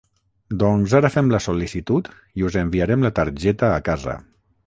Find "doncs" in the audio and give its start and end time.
0.61-0.95